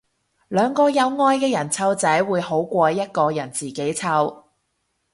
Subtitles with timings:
[0.47, 4.43] 兩個有愛嘅人湊仔會好過一個人自己湊